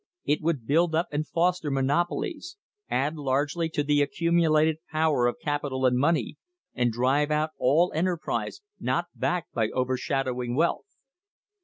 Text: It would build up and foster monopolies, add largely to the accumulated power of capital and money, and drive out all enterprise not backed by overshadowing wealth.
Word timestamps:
It 0.25 0.41
would 0.41 0.65
build 0.65 0.95
up 0.95 1.09
and 1.11 1.27
foster 1.27 1.69
monopolies, 1.69 2.57
add 2.89 3.17
largely 3.17 3.69
to 3.69 3.83
the 3.83 4.01
accumulated 4.01 4.77
power 4.89 5.27
of 5.27 5.37
capital 5.39 5.85
and 5.85 5.95
money, 5.95 6.37
and 6.73 6.91
drive 6.91 7.29
out 7.29 7.51
all 7.59 7.91
enterprise 7.93 8.61
not 8.79 9.05
backed 9.15 9.53
by 9.53 9.69
overshadowing 9.69 10.55
wealth. 10.55 10.87